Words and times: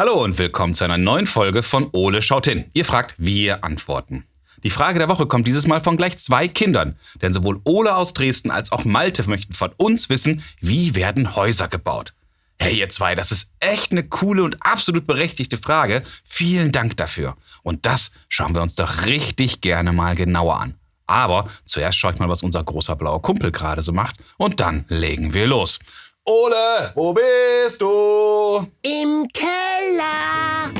Hallo 0.00 0.24
und 0.24 0.38
willkommen 0.38 0.74
zu 0.74 0.82
einer 0.82 0.96
neuen 0.96 1.26
Folge 1.26 1.62
von 1.62 1.90
Ole 1.92 2.22
schaut 2.22 2.46
hin. 2.46 2.64
Ihr 2.72 2.86
fragt, 2.86 3.16
wir 3.18 3.64
antworten. 3.64 4.24
Die 4.64 4.70
Frage 4.70 4.98
der 4.98 5.10
Woche 5.10 5.26
kommt 5.26 5.46
dieses 5.46 5.66
Mal 5.66 5.82
von 5.82 5.98
gleich 5.98 6.16
zwei 6.16 6.48
Kindern, 6.48 6.98
denn 7.20 7.34
sowohl 7.34 7.60
Ole 7.64 7.94
aus 7.94 8.14
Dresden 8.14 8.50
als 8.50 8.72
auch 8.72 8.86
Malte 8.86 9.28
möchten 9.28 9.52
von 9.52 9.72
uns 9.76 10.08
wissen, 10.08 10.42
wie 10.58 10.94
werden 10.94 11.36
Häuser 11.36 11.68
gebaut. 11.68 12.14
Hey 12.58 12.78
ihr 12.78 12.88
zwei, 12.88 13.14
das 13.14 13.30
ist 13.30 13.52
echt 13.60 13.92
eine 13.92 14.02
coole 14.02 14.42
und 14.42 14.64
absolut 14.64 15.06
berechtigte 15.06 15.58
Frage. 15.58 16.02
Vielen 16.24 16.72
Dank 16.72 16.96
dafür. 16.96 17.36
Und 17.62 17.84
das 17.84 18.10
schauen 18.30 18.54
wir 18.54 18.62
uns 18.62 18.76
doch 18.76 19.04
richtig 19.04 19.60
gerne 19.60 19.92
mal 19.92 20.16
genauer 20.16 20.62
an. 20.62 20.76
Aber 21.08 21.50
zuerst 21.66 21.98
schaue 21.98 22.14
ich 22.14 22.18
mal, 22.18 22.30
was 22.30 22.42
unser 22.42 22.64
großer 22.64 22.96
blauer 22.96 23.20
Kumpel 23.20 23.52
gerade 23.52 23.82
so 23.82 23.92
macht 23.92 24.16
und 24.38 24.60
dann 24.60 24.86
legen 24.88 25.34
wir 25.34 25.46
los. 25.46 25.78
Ole, 26.26 26.92
wo 26.94 27.12
bist 27.14 27.80
du? 27.80 28.70
Im 28.82 29.26
Keller. 29.32 30.70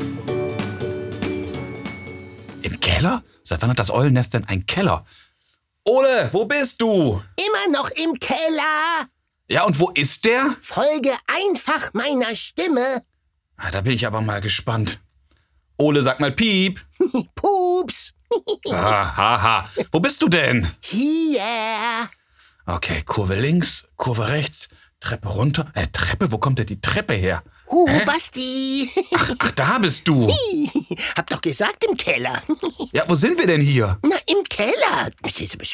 Im 2.63 2.79
Keller? 2.81 3.23
Seit 3.43 3.63
wann 3.63 3.71
hat 3.71 3.79
das 3.79 3.91
Eulennest 3.91 4.35
denn 4.35 4.45
einen 4.45 4.67
Keller? 4.67 5.05
Ole, 5.85 6.29
wo 6.33 6.45
bist 6.45 6.81
du? 6.81 7.23
Immer 7.37 7.79
noch 7.79 7.91
im 7.91 8.15
Keller. 8.21 9.09
Ja, 9.49 9.65
und 9.65 9.81
wo 9.81 9.91
ist 9.91 10.25
der? 10.25 10.57
Folge 10.61 11.13
einfach 11.27 11.93
meiner 11.95 12.37
Stimme. 12.37 13.03
Ah, 13.57 13.71
da 13.71 13.81
bin 13.81 13.93
ich 13.95 14.07
aber 14.07 14.21
mal 14.21 14.41
gespannt. 14.41 15.01
Ole, 15.79 16.03
sag 16.03 16.21
mal 16.21 16.33
Piep. 16.33 16.81
Pups. 17.35 18.13
Ah, 18.71 19.17
haha. 19.17 19.71
Wo 19.91 19.99
bist 20.01 20.23
du 20.23 20.29
denn? 20.29 20.71
Hier. 20.83 22.09
Okay, 22.67 23.03
Kurve 23.05 23.35
links, 23.35 23.89
Kurve 23.97 24.29
rechts, 24.29 24.69
Treppe 25.01 25.29
runter. 25.29 25.71
Äh, 25.75 25.87
Treppe? 25.93 26.31
Wo 26.31 26.39
kommt 26.39 26.59
denn 26.59 26.67
die 26.67 26.81
Treppe 26.81 27.15
her? 27.15 27.43
Huh, 27.71 27.87
Basti. 28.05 28.91
Ach, 29.15 29.31
ach, 29.39 29.51
da 29.53 29.79
bist 29.79 30.07
du. 30.09 30.29
Hab 31.17 31.31
doch 31.31 31.41
gesagt 31.41 31.85
im 31.89 31.97
Keller. 31.97 32.43
Ja, 32.93 33.05
wo 33.09 33.15
sind 33.15 33.39
wir 33.39 33.47
denn 33.47 33.61
hier? 33.61 33.99
Na, 34.05 34.17
im 34.27 34.43
Keller. 34.49 35.11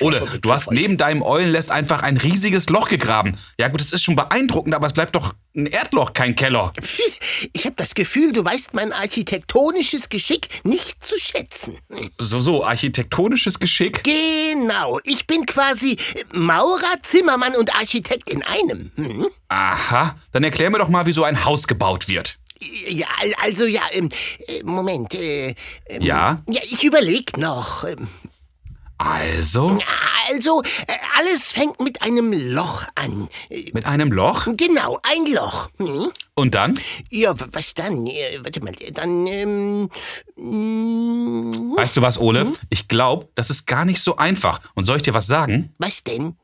Ole, 0.02 0.38
du 0.40 0.52
hast 0.52 0.66
Begriff 0.66 0.82
neben 0.82 0.98
deinem 0.98 1.22
Eulennest 1.22 1.70
einfach 1.70 2.02
ein 2.02 2.18
riesiges 2.18 2.68
Loch 2.68 2.88
gegraben. 2.88 3.36
Ja 3.58 3.68
gut, 3.68 3.80
das 3.80 3.92
ist 3.92 4.02
schon 4.02 4.16
beeindruckend, 4.16 4.74
aber 4.74 4.86
es 4.86 4.92
bleibt 4.92 5.14
doch 5.14 5.34
ein 5.56 5.66
Erdloch, 5.66 6.12
kein 6.12 6.36
Keller. 6.36 6.66
heute. 6.66 6.82
Ich 7.52 7.64
habe 7.64 7.76
das 7.76 7.94
Gefühl, 7.94 8.32
du 8.32 8.44
weißt 8.44 8.74
mein 8.74 8.92
architektonisches 8.92 10.08
Geschick 10.08 10.48
nicht 10.64 11.04
zu 11.04 11.18
schätzen. 11.18 11.76
So, 12.18 12.40
so, 12.40 12.64
architektonisches 12.64 13.58
Geschick. 13.58 14.02
Genau, 14.04 15.00
ich 15.04 15.26
bin 15.26 15.44
quasi 15.44 15.98
Maurer, 16.32 16.98
Zimmermann 17.02 17.54
und 17.56 17.74
Architekt 17.74 18.30
in 18.30 18.42
einem. 18.42 18.90
Hm? 18.96 19.26
Aha, 19.48 20.16
dann 20.32 20.44
erklär 20.44 20.70
mir 20.70 20.78
doch 20.78 20.88
mal, 20.88 21.06
wie 21.06 21.12
so 21.12 21.24
ein 21.24 21.44
Haus 21.44 21.66
gebaut 21.66 22.08
wird. 22.08 22.38
Ja, 22.88 23.06
al- 23.20 23.34
also 23.42 23.66
ja, 23.66 23.82
ähm, 23.92 24.08
äh, 24.48 24.62
Moment. 24.64 25.14
Äh, 25.14 25.54
ähm, 25.88 26.02
Ja? 26.02 26.36
Ja, 26.48 26.60
ich 26.64 26.82
überleg 26.84 27.36
noch. 27.36 27.84
Ähm, 27.84 28.08
Also, 28.98 29.78
Also, 30.32 30.62
äh, 30.88 30.94
alles 31.18 31.52
fängt 31.52 31.80
mit 31.80 32.00
einem 32.02 32.32
Loch 32.32 32.84
an. 32.94 33.28
Äh, 33.50 33.70
mit 33.74 33.84
einem 33.84 34.10
Loch 34.10 34.46
Genau, 34.56 34.98
ein 35.02 35.30
Loch. 35.32 35.68
Hm? 35.78 36.10
und 36.34 36.54
dann? 36.54 36.78
Ja, 37.10 37.34
was 37.52 37.74
dann? 37.74 38.04
Warte 38.06 38.62
mal, 38.64 38.72
dann, 38.94 39.26
ähm, 39.26 39.90
mm, 40.36 41.76
Weißt 41.76 41.96
du 41.96 42.02
was, 42.02 42.18
Ole? 42.18 42.52
Ich 42.70 42.88
glaube, 42.88 43.28
das 43.34 43.50
ist 43.50 43.66
gar 43.66 43.84
nicht 43.84 44.02
so 44.02 44.16
einfach. 44.16 44.60
Und 44.74 44.84
soll 44.86 44.96
ich 44.96 45.02
dir 45.02 45.14
was 45.14 45.26
sagen? 45.26 45.72
was 45.78 46.02
denn? 46.04 46.36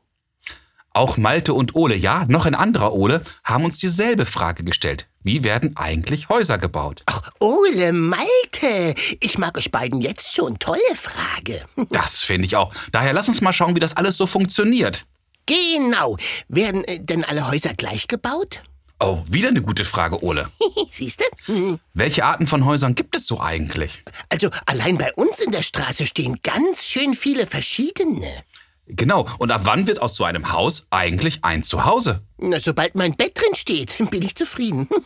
Auch 0.93 1.17
Malte 1.17 1.55
und 1.55 1.75
Ole, 1.75 1.95
ja, 1.95 2.25
noch 2.27 2.45
ein 2.45 2.53
anderer 2.53 2.93
Ole, 2.93 3.23
haben 3.43 3.65
uns 3.65 3.79
dieselbe 3.79 4.25
Frage 4.25 4.63
gestellt. 4.63 5.07
Wie 5.23 5.43
werden 5.43 5.75
eigentlich 5.75 6.29
Häuser 6.29 6.59
gebaut? 6.59 7.01
Ach, 7.07 7.31
Ole, 7.39 7.93
Malte. 7.93 8.93
Ich 9.19 9.39
mag 9.39 9.57
euch 9.57 9.71
beiden 9.71 10.01
jetzt 10.01 10.35
schon. 10.35 10.59
Tolle 10.59 10.81
Frage. 10.95 11.65
Das 11.89 12.19
finde 12.19 12.45
ich 12.45 12.55
auch. 12.55 12.73
Daher 12.91 13.13
lass 13.13 13.27
uns 13.27 13.41
mal 13.41 13.53
schauen, 13.53 13.75
wie 13.75 13.79
das 13.79 13.97
alles 13.97 14.17
so 14.17 14.27
funktioniert. 14.27 15.05
Genau. 15.45 16.17
Werden 16.47 16.83
äh, 16.85 17.01
denn 17.01 17.23
alle 17.23 17.49
Häuser 17.49 17.73
gleich 17.73 18.07
gebaut? 18.07 18.61
Oh, 18.99 19.21
wieder 19.27 19.49
eine 19.49 19.61
gute 19.61 19.85
Frage, 19.85 20.23
Ole. 20.23 20.47
Siehst 20.91 21.21
du? 21.21 21.53
Hm. 21.53 21.79
Welche 21.93 22.23
Arten 22.23 22.47
von 22.47 22.65
Häusern 22.65 22.95
gibt 22.95 23.15
es 23.15 23.25
so 23.25 23.41
eigentlich? 23.41 24.03
Also, 24.29 24.49
allein 24.65 24.97
bei 24.97 25.11
uns 25.13 25.39
in 25.39 25.51
der 25.51 25.61
Straße 25.61 26.05
stehen 26.05 26.39
ganz 26.43 26.85
schön 26.85 27.13
viele 27.13 27.45
verschiedene. 27.45 28.43
Genau, 28.87 29.27
und 29.37 29.49
ab 29.51 29.61
wann 29.63 29.87
wird 29.87 30.01
aus 30.01 30.15
so 30.15 30.25
einem 30.25 30.51
Haus 30.51 30.87
eigentlich 30.89 31.39
ein 31.43 31.63
Zuhause? 31.63 32.21
Na, 32.37 32.59
sobald 32.59 32.95
mein 32.95 33.13
Bett 33.13 33.39
drin 33.39 33.55
steht, 33.55 33.97
bin 34.11 34.21
ich 34.21 34.35
zufrieden. 34.35 34.87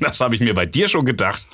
Das 0.00 0.20
habe 0.20 0.34
ich 0.36 0.40
mir 0.40 0.54
bei 0.54 0.66
dir 0.66 0.86
schon 0.86 1.04
gedacht. 1.06 1.44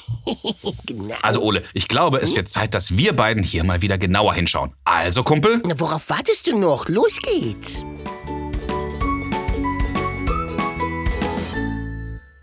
genau. 0.86 1.14
Also 1.22 1.40
Ole, 1.40 1.62
ich 1.72 1.88
glaube, 1.88 2.18
es 2.18 2.34
wird 2.36 2.50
Zeit, 2.50 2.74
dass 2.74 2.96
wir 2.96 3.14
beiden 3.14 3.42
hier 3.42 3.64
mal 3.64 3.80
wieder 3.80 3.96
genauer 3.96 4.34
hinschauen. 4.34 4.72
Also, 4.84 5.22
Kumpel, 5.22 5.62
Na, 5.64 5.78
worauf 5.80 6.10
wartest 6.10 6.46
du 6.46 6.58
noch? 6.58 6.88
Los 6.88 7.18
geht's. 7.22 7.84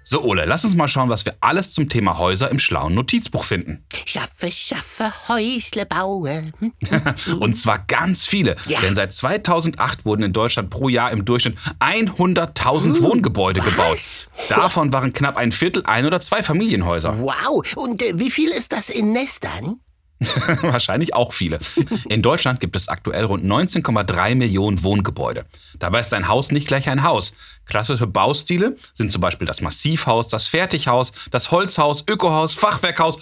So 0.07 0.23
Ole, 0.23 0.45
lass 0.45 0.63
uns 0.63 0.75
mal 0.75 0.87
schauen, 0.87 1.09
was 1.09 1.25
wir 1.25 1.35
alles 1.41 1.73
zum 1.73 1.89
Thema 1.89 2.19
Häuser 2.19 2.51
im 2.51 2.59
schlauen 2.59 2.93
Notizbuch 2.93 3.43
finden. 3.43 3.83
Schaffe, 4.05 4.51
schaffe, 4.51 5.11
Häusle 5.27 5.87
baue. 5.87 6.43
Und 7.39 7.55
zwar 7.55 7.79
ganz 7.79 8.27
viele. 8.27 8.55
Ja. 8.67 8.81
Denn 8.81 8.95
seit 8.95 9.13
2008 9.13 10.05
wurden 10.05 10.21
in 10.21 10.31
Deutschland 10.31 10.69
pro 10.69 10.89
Jahr 10.89 11.09
im 11.09 11.25
Durchschnitt 11.25 11.57
100.000 11.79 13.01
Wohngebäude 13.01 13.61
was? 13.61 13.65
gebaut. 13.65 14.49
Davon 14.49 14.93
waren 14.93 15.11
knapp 15.11 15.37
ein 15.37 15.51
Viertel 15.51 15.83
ein- 15.87 16.05
oder 16.05 16.19
zwei 16.19 16.43
Familienhäuser. 16.43 17.17
Wow. 17.19 17.65
Und 17.75 18.03
äh, 18.03 18.19
wie 18.19 18.29
viel 18.29 18.49
ist 18.49 18.73
das 18.73 18.91
in 18.91 19.11
Nestern? 19.11 19.79
Wahrscheinlich 20.61 21.13
auch 21.13 21.33
viele. 21.33 21.59
In 22.07 22.21
Deutschland 22.21 22.59
gibt 22.59 22.75
es 22.75 22.87
aktuell 22.87 23.25
rund 23.25 23.43
19,3 23.43 24.35
Millionen 24.35 24.83
Wohngebäude. 24.83 25.45
Dabei 25.79 25.99
ist 25.99 26.13
ein 26.13 26.27
Haus 26.27 26.51
nicht 26.51 26.67
gleich 26.67 26.89
ein 26.89 27.03
Haus. 27.03 27.33
Klassische 27.65 28.07
Baustile 28.07 28.77
sind 28.93 29.11
zum 29.11 29.21
Beispiel 29.21 29.47
das 29.47 29.61
Massivhaus, 29.61 30.29
das 30.29 30.47
Fertighaus, 30.47 31.11
das 31.31 31.51
Holzhaus, 31.51 32.03
Ökohaus, 32.09 32.53
Fachwerkhaus 32.53 33.17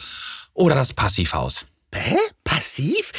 oder 0.53 0.75
das 0.75 0.93
Passivhaus. 0.93 1.65
Hä? 1.93 2.17
Passiv? 2.63 3.11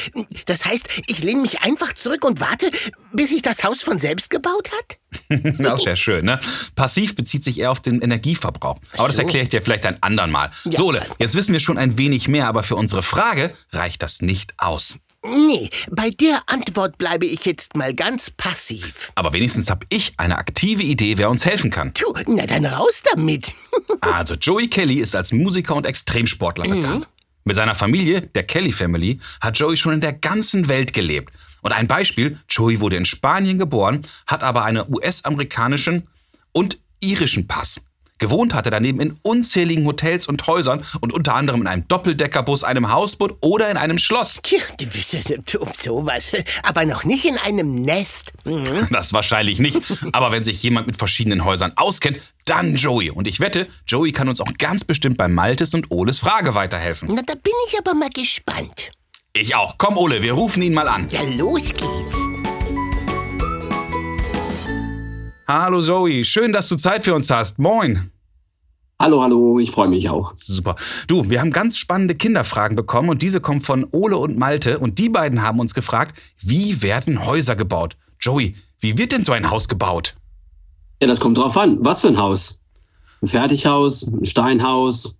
Das 0.46 0.64
heißt, 0.64 0.88
ich 1.06 1.22
lehne 1.22 1.42
mich 1.42 1.60
einfach 1.60 1.92
zurück 1.92 2.24
und 2.24 2.40
warte, 2.40 2.70
bis 3.12 3.28
sich 3.28 3.42
das 3.42 3.62
Haus 3.62 3.82
von 3.82 3.98
selbst 3.98 4.30
gebaut 4.30 4.70
hat? 4.72 4.98
Das 5.58 5.84
wäre 5.84 5.96
schön, 5.96 6.24
ne? 6.24 6.40
Passiv 6.74 7.14
bezieht 7.14 7.44
sich 7.44 7.60
eher 7.60 7.70
auf 7.70 7.80
den 7.80 8.00
Energieverbrauch. 8.00 8.78
Aber 8.96 9.06
das 9.06 9.16
so. 9.16 9.22
erkläre 9.22 9.44
ich 9.44 9.48
dir 9.50 9.62
vielleicht 9.62 9.86
ein 9.86 10.02
andern 10.02 10.30
Mal. 10.30 10.50
Ja, 10.64 10.78
so, 10.78 10.86
Ole, 10.86 11.00
dann. 11.00 11.16
jetzt 11.18 11.34
wissen 11.34 11.52
wir 11.52 11.60
schon 11.60 11.78
ein 11.78 11.98
wenig 11.98 12.26
mehr, 12.26 12.48
aber 12.48 12.62
für 12.62 12.76
unsere 12.76 13.02
Frage 13.02 13.54
reicht 13.70 14.02
das 14.02 14.22
nicht 14.22 14.54
aus. 14.58 14.98
Nee, 15.26 15.70
bei 15.90 16.10
der 16.10 16.42
Antwort 16.46 16.98
bleibe 16.98 17.24
ich 17.26 17.46
jetzt 17.46 17.76
mal 17.76 17.94
ganz 17.94 18.30
passiv. 18.30 19.12
Aber 19.14 19.32
wenigstens 19.32 19.70
habe 19.70 19.86
ich 19.88 20.12
eine 20.18 20.36
aktive 20.36 20.82
Idee, 20.82 21.16
wer 21.16 21.30
uns 21.30 21.46
helfen 21.46 21.70
kann. 21.70 21.94
Tu, 21.94 22.12
na 22.26 22.46
dann 22.46 22.66
raus 22.66 23.02
damit. 23.12 23.52
Also 24.00 24.34
Joey 24.34 24.68
Kelly 24.68 24.96
ist 24.96 25.16
als 25.16 25.32
Musiker 25.32 25.74
und 25.74 25.86
Extremsportler 25.86 26.64
bekannt. 26.64 27.08
Mit 27.44 27.56
seiner 27.56 27.74
Familie, 27.74 28.22
der 28.22 28.44
Kelly 28.44 28.72
Family, 28.72 29.20
hat 29.40 29.58
Joey 29.58 29.76
schon 29.76 29.92
in 29.92 30.00
der 30.00 30.14
ganzen 30.14 30.68
Welt 30.68 30.94
gelebt. 30.94 31.34
Und 31.60 31.72
ein 31.72 31.86
Beispiel, 31.86 32.38
Joey 32.48 32.80
wurde 32.80 32.96
in 32.96 33.04
Spanien 33.04 33.58
geboren, 33.58 34.00
hat 34.26 34.42
aber 34.42 34.64
einen 34.64 34.84
US-amerikanischen 34.88 36.08
und 36.52 36.78
irischen 37.00 37.46
Pass. 37.46 37.83
Gewohnt 38.18 38.54
hat 38.54 38.66
er 38.66 38.70
daneben 38.70 39.00
in 39.00 39.18
unzähligen 39.22 39.84
Hotels 39.86 40.26
und 40.28 40.46
Häusern 40.46 40.84
und 41.00 41.12
unter 41.12 41.34
anderem 41.34 41.62
in 41.62 41.66
einem 41.66 41.88
Doppeldeckerbus, 41.88 42.62
einem 42.62 42.92
Hausboot 42.92 43.36
oder 43.40 43.70
in 43.70 43.76
einem 43.76 43.98
Schloss. 43.98 44.40
Tja, 44.42 44.60
um 45.58 45.68
sowas. 45.72 46.32
Aber 46.62 46.84
noch 46.84 47.04
nicht 47.04 47.24
in 47.24 47.36
einem 47.38 47.82
Nest. 47.82 48.32
Mhm. 48.44 48.88
Das 48.94 49.12
wahrscheinlich 49.12 49.58
nicht. 49.58 49.80
Aber 50.12 50.30
wenn 50.30 50.44
sich 50.44 50.62
jemand 50.62 50.86
mit 50.86 50.96
verschiedenen 50.96 51.44
Häusern 51.44 51.72
auskennt, 51.76 52.20
dann 52.44 52.76
Joey. 52.76 53.10
Und 53.10 53.26
ich 53.26 53.40
wette, 53.40 53.66
Joey 53.86 54.12
kann 54.12 54.28
uns 54.28 54.40
auch 54.40 54.52
ganz 54.58 54.84
bestimmt 54.84 55.16
bei 55.16 55.26
Maltes 55.26 55.74
und 55.74 55.90
Oles 55.90 56.20
Frage 56.20 56.54
weiterhelfen. 56.54 57.08
Na, 57.12 57.22
da 57.26 57.34
bin 57.34 57.52
ich 57.68 57.78
aber 57.78 57.94
mal 57.94 58.10
gespannt. 58.10 58.92
Ich 59.32 59.56
auch. 59.56 59.74
Komm, 59.78 59.98
Ole, 59.98 60.22
wir 60.22 60.34
rufen 60.34 60.62
ihn 60.62 60.74
mal 60.74 60.86
an. 60.86 61.08
Ja, 61.10 61.22
los 61.36 61.70
geht's. 61.70 62.33
Hallo 65.46 65.80
Joey, 65.80 66.24
schön, 66.24 66.54
dass 66.54 66.70
du 66.70 66.76
Zeit 66.76 67.04
für 67.04 67.14
uns 67.14 67.30
hast. 67.30 67.58
Moin. 67.58 68.10
Hallo, 68.98 69.20
hallo, 69.20 69.58
ich 69.58 69.70
freue 69.70 69.88
mich 69.88 70.08
auch. 70.08 70.32
Super. 70.36 70.74
Du, 71.06 71.28
wir 71.28 71.40
haben 71.40 71.50
ganz 71.50 71.76
spannende 71.76 72.14
Kinderfragen 72.14 72.76
bekommen 72.76 73.10
und 73.10 73.20
diese 73.20 73.42
kommen 73.42 73.60
von 73.60 73.86
Ole 73.90 74.16
und 74.16 74.38
Malte 74.38 74.78
und 74.78 74.98
die 74.98 75.10
beiden 75.10 75.42
haben 75.42 75.60
uns 75.60 75.74
gefragt, 75.74 76.18
wie 76.40 76.80
werden 76.80 77.26
Häuser 77.26 77.56
gebaut? 77.56 77.98
Joey, 78.20 78.54
wie 78.80 78.96
wird 78.96 79.12
denn 79.12 79.22
so 79.22 79.32
ein 79.32 79.50
Haus 79.50 79.68
gebaut? 79.68 80.14
Ja, 81.02 81.08
das 81.08 81.20
kommt 81.20 81.36
drauf 81.36 81.58
an. 81.58 81.76
Was 81.80 82.00
für 82.00 82.08
ein 82.08 82.16
Haus? 82.16 82.58
Ein 83.20 83.28
Fertighaus, 83.28 84.06
ein 84.06 84.24
Steinhaus, 84.24 85.14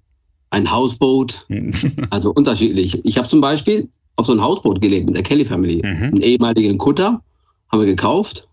ein 0.48 0.70
Hausboot. 0.70 1.46
also 2.10 2.32
unterschiedlich. 2.32 3.04
Ich 3.04 3.18
habe 3.18 3.28
zum 3.28 3.42
Beispiel 3.42 3.90
auf 4.16 4.24
so 4.24 4.32
ein 4.32 4.40
Hausboot 4.40 4.80
gelebt 4.80 5.04
mit 5.04 5.16
der 5.16 5.22
Kelly 5.22 5.44
Family. 5.44 5.82
Mhm. 5.84 6.04
Einen 6.04 6.22
ehemaligen 6.22 6.78
Kutter 6.78 7.22
haben 7.70 7.80
wir 7.80 7.86
gekauft 7.86 8.48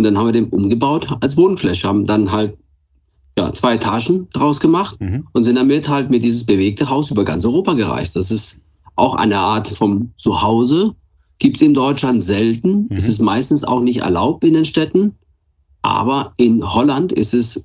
und 0.00 0.04
dann 0.04 0.18
haben 0.18 0.26
wir 0.26 0.32
den 0.32 0.48
umgebaut 0.48 1.08
als 1.20 1.36
Wohnfläche. 1.36 1.86
Haben 1.86 2.06
dann 2.06 2.32
halt 2.32 2.56
ja, 3.38 3.52
zwei 3.52 3.74
Etagen 3.74 4.28
draus 4.32 4.58
gemacht 4.60 4.98
Mhm. 5.00 5.26
und 5.32 5.44
sind 5.44 5.56
damit 5.56 5.88
halt 5.88 6.10
mit 6.10 6.24
dieses 6.24 6.44
bewegte 6.44 6.88
Haus 6.90 7.10
über 7.10 7.24
ganz 7.24 7.44
Europa 7.44 7.74
gereist. 7.74 8.16
Das 8.16 8.30
ist 8.30 8.60
auch 8.96 9.14
eine 9.14 9.38
Art 9.38 9.68
vom 9.68 10.12
Zuhause. 10.16 10.94
Gibt 11.38 11.56
es 11.56 11.62
in 11.62 11.72
Deutschland 11.74 12.22
selten. 12.22 12.82
Mhm. 12.88 12.96
Es 12.96 13.06
ist 13.08 13.20
meistens 13.22 13.62
auch 13.64 13.80
nicht 13.80 13.98
erlaubt 13.98 14.42
in 14.44 14.54
den 14.54 14.64
Städten. 14.64 15.14
Aber 15.82 16.32
in 16.38 16.62
Holland 16.74 17.12
ist 17.12 17.32
es 17.34 17.64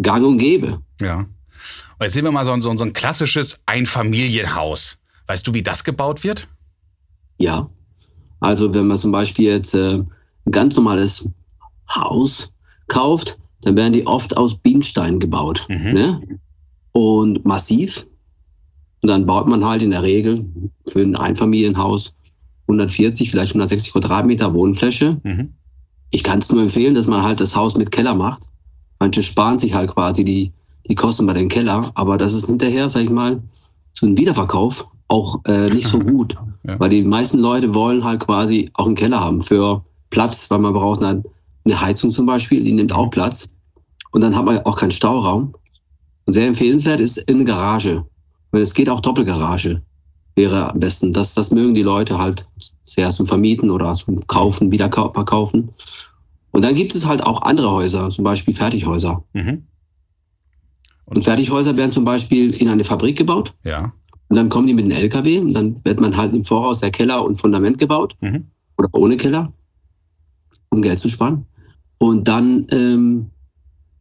gang 0.00 0.26
und 0.26 0.38
gäbe. 0.38 0.80
Ja. 1.00 1.18
Und 1.20 1.26
jetzt 2.00 2.14
sehen 2.14 2.24
wir 2.24 2.32
mal 2.32 2.44
so, 2.44 2.52
ein- 2.52 2.60
so, 2.60 2.76
so 2.76 2.84
ein 2.84 2.92
klassisches 2.92 3.62
Einfamilienhaus. 3.66 4.98
Weißt 5.26 5.46
du, 5.46 5.54
wie 5.54 5.62
das 5.62 5.84
gebaut 5.84 6.24
wird? 6.24 6.48
Ja. 7.38 7.68
Also 8.40 8.74
wenn 8.74 8.88
man 8.88 8.98
zum 8.98 9.12
Beispiel 9.12 9.46
jetzt 9.46 9.74
äh, 9.74 9.98
ein 10.44 10.50
ganz 10.50 10.74
normales 10.76 11.28
Haus 11.94 12.52
kauft, 12.88 13.38
dann 13.62 13.76
werden 13.76 13.92
die 13.92 14.06
oft 14.06 14.36
aus 14.36 14.58
Bienenstein 14.58 15.18
gebaut. 15.18 15.66
Mhm. 15.68 15.92
Ne? 15.92 16.20
Und 16.92 17.44
massiv. 17.44 18.06
Und 19.00 19.08
dann 19.08 19.26
baut 19.26 19.48
man 19.48 19.64
halt 19.64 19.82
in 19.82 19.90
der 19.90 20.02
Regel 20.02 20.46
für 20.86 21.00
ein 21.00 21.16
Einfamilienhaus 21.16 22.14
140, 22.68 23.30
vielleicht 23.30 23.52
160 23.52 23.92
Quadratmeter 23.92 24.54
Wohnfläche. 24.54 25.20
Mhm. 25.22 25.54
Ich 26.10 26.22
kann 26.22 26.38
es 26.38 26.50
nur 26.50 26.62
empfehlen, 26.62 26.94
dass 26.94 27.06
man 27.06 27.22
halt 27.22 27.40
das 27.40 27.56
Haus 27.56 27.76
mit 27.76 27.90
Keller 27.90 28.14
macht. 28.14 28.42
Manche 29.00 29.22
sparen 29.22 29.58
sich 29.58 29.74
halt 29.74 29.90
quasi 29.92 30.24
die, 30.24 30.52
die 30.88 30.94
Kosten 30.94 31.26
bei 31.26 31.32
den 31.32 31.48
Keller, 31.48 31.90
aber 31.94 32.18
das 32.18 32.34
ist 32.34 32.46
hinterher, 32.46 32.88
sag 32.88 33.02
ich 33.02 33.10
mal, 33.10 33.42
so 33.94 34.06
ein 34.06 34.16
Wiederverkauf 34.16 34.88
auch 35.08 35.40
äh, 35.44 35.68
nicht 35.68 35.88
so 35.88 35.98
gut. 35.98 36.36
Ja. 36.64 36.78
Weil 36.78 36.90
die 36.90 37.02
meisten 37.02 37.38
Leute 37.38 37.74
wollen 37.74 38.04
halt 38.04 38.20
quasi 38.20 38.70
auch 38.74 38.86
einen 38.86 38.94
Keller 38.94 39.20
haben 39.20 39.42
für 39.42 39.84
Platz, 40.10 40.50
weil 40.50 40.60
man 40.60 40.72
braucht 40.72 41.02
dann 41.02 41.24
eine 41.64 41.80
Heizung 41.80 42.10
zum 42.10 42.26
Beispiel, 42.26 42.62
die 42.64 42.72
nimmt 42.72 42.92
auch 42.92 43.10
Platz. 43.10 43.48
Und 44.10 44.20
dann 44.20 44.36
hat 44.36 44.44
man 44.44 44.58
auch 44.60 44.76
keinen 44.76 44.90
Stauraum. 44.90 45.54
Und 46.26 46.32
sehr 46.34 46.46
empfehlenswert 46.46 47.00
ist 47.00 47.28
eine 47.28 47.44
Garage. 47.44 48.04
Weil 48.50 48.62
es 48.62 48.74
geht 48.74 48.88
auch 48.88 49.00
Doppelgarage. 49.00 49.82
Wäre 50.34 50.70
am 50.70 50.80
besten. 50.80 51.12
Das, 51.12 51.34
das 51.34 51.50
mögen 51.50 51.74
die 51.74 51.82
Leute 51.82 52.18
halt 52.18 52.46
sehr 52.84 53.10
zum 53.12 53.26
Vermieten 53.26 53.70
oder 53.70 53.94
zum 53.94 54.26
Kaufen, 54.26 54.70
wieder 54.70 54.90
verkaufen. 54.90 55.70
Und 56.50 56.62
dann 56.62 56.74
gibt 56.74 56.94
es 56.94 57.06
halt 57.06 57.22
auch 57.22 57.42
andere 57.42 57.70
Häuser, 57.70 58.10
zum 58.10 58.24
Beispiel 58.24 58.54
Fertighäuser. 58.54 59.24
Mhm. 59.32 59.64
Und 61.04 61.24
Fertighäuser 61.24 61.76
werden 61.76 61.92
zum 61.92 62.04
Beispiel 62.04 62.54
in 62.54 62.68
eine 62.68 62.84
Fabrik 62.84 63.16
gebaut. 63.18 63.54
Ja. 63.64 63.92
Und 64.28 64.36
dann 64.36 64.48
kommen 64.48 64.66
die 64.66 64.74
mit 64.74 64.84
einem 64.86 64.96
LKW 64.96 65.38
und 65.38 65.52
dann 65.52 65.84
wird 65.84 66.00
man 66.00 66.16
halt 66.16 66.32
im 66.34 66.44
Voraus 66.44 66.80
der 66.80 66.90
Keller 66.90 67.24
und 67.24 67.36
Fundament 67.36 67.78
gebaut 67.78 68.16
Mhm. 68.20 68.46
oder 68.78 68.88
ohne 68.92 69.16
Keller, 69.18 69.52
um 70.70 70.80
Geld 70.80 70.98
zu 71.00 71.08
sparen. 71.10 71.46
Und 72.02 72.26
dann 72.26 72.66
ähm, 72.70 73.30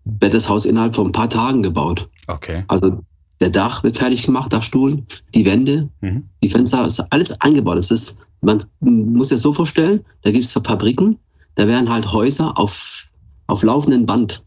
wird 0.05 0.33
das 0.33 0.49
Haus 0.49 0.65
innerhalb 0.65 0.95
von 0.95 1.07
ein 1.07 1.11
paar 1.11 1.29
Tagen 1.29 1.61
gebaut. 1.61 2.09
Okay. 2.27 2.63
Also 2.67 3.03
der 3.39 3.51
Dach 3.51 3.83
wird 3.83 3.97
fertig 3.97 4.23
gemacht, 4.23 4.51
Dachstuhl, 4.51 5.03
die 5.35 5.45
Wände, 5.45 5.89
Mhm. 6.01 6.23
die 6.41 6.49
Fenster, 6.49 6.83
ist 6.85 6.99
alles 7.11 7.39
eingebaut. 7.41 7.77
Es 7.77 7.91
ist, 7.91 8.15
man 8.41 8.59
muss 8.79 9.29
sich 9.29 9.35
das 9.35 9.43
so 9.43 9.53
vorstellen, 9.53 10.01
da 10.23 10.31
gibt 10.31 10.45
es 10.45 10.51
Fabriken, 10.51 11.17
da 11.53 11.67
werden 11.67 11.89
halt 11.91 12.11
Häuser 12.11 12.57
auf, 12.57 13.07
auf 13.45 13.61
laufenden 13.61 14.07
Band 14.07 14.43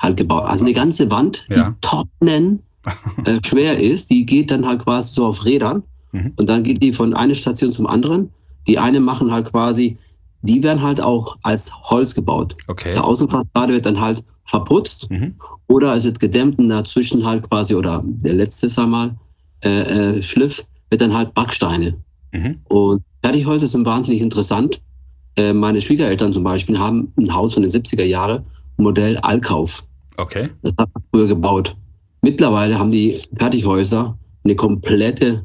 halt 0.00 0.16
gebaut. 0.16 0.46
Also 0.46 0.64
eine 0.64 0.74
ganze 0.74 1.08
Wand, 1.12 1.46
Ja. 1.48 1.70
die 1.70 1.74
tonnen 1.80 2.62
äh, 3.24 3.38
schwer 3.46 3.78
ist, 3.78 4.10
die 4.10 4.26
geht 4.26 4.50
dann 4.50 4.66
halt 4.66 4.82
quasi 4.82 5.14
so 5.14 5.26
auf 5.26 5.44
Rädern 5.44 5.84
Mhm. 6.12 6.32
und 6.34 6.46
dann 6.48 6.64
geht 6.64 6.82
die 6.82 6.92
von 6.92 7.14
einer 7.14 7.36
Station 7.36 7.70
zum 7.70 7.86
anderen. 7.86 8.30
Die 8.66 8.78
eine 8.80 8.98
machen 8.98 9.30
halt 9.30 9.46
quasi, 9.52 9.96
die 10.42 10.62
werden 10.62 10.82
halt 10.82 11.00
auch 11.00 11.36
als 11.42 11.72
Holz 11.90 12.14
gebaut. 12.14 12.56
Okay. 12.68 12.92
Die 12.92 12.98
Außenfassade 12.98 13.72
wird 13.72 13.86
dann 13.86 14.00
halt 14.00 14.22
verputzt 14.44 15.08
Mhm. 15.10 15.34
oder 15.68 15.94
es 15.94 16.04
wird 16.04 16.18
gedämmt 16.18 16.58
und 16.58 16.68
dazwischen 16.70 17.24
halt 17.24 17.48
quasi, 17.48 17.74
oder 17.74 18.02
der 18.04 18.34
letzte, 18.34 18.68
sag 18.68 18.88
mal, 18.88 19.16
äh, 19.62 20.16
äh, 20.16 20.22
Schliff 20.22 20.64
wird 20.88 21.00
dann 21.00 21.14
halt 21.14 21.34
Backsteine. 21.34 21.96
Mhm. 22.32 22.58
Und 22.68 23.02
Fertighäuser 23.22 23.66
sind 23.68 23.86
wahnsinnig 23.86 24.22
interessant. 24.22 24.80
Äh, 25.36 25.52
meine 25.52 25.80
Schwiegereltern 25.80 26.32
zum 26.32 26.42
Beispiel 26.42 26.78
haben 26.78 27.12
ein 27.16 27.32
Haus 27.34 27.54
von 27.54 27.62
den 27.62 27.70
70er 27.70 28.04
Jahren, 28.04 28.44
Modell 28.76 29.18
Allkauf. 29.18 29.84
Okay. 30.16 30.50
Das 30.62 30.72
hat 30.78 30.88
man 30.94 31.04
früher 31.12 31.26
gebaut. 31.28 31.76
Mittlerweile 32.22 32.78
haben 32.78 32.90
die 32.92 33.20
Fertighäuser 33.38 34.18
eine 34.44 34.54
komplette, 34.56 35.44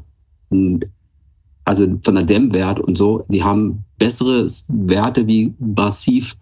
also 1.64 1.86
von 2.04 2.14
der 2.14 2.24
Dämmwert 2.24 2.80
und 2.80 2.96
so, 2.98 3.24
die 3.28 3.42
haben 3.42 3.84
bessere 3.98 4.46
Werte 4.68 5.26
wie 5.26 5.54
massiv 5.58 6.36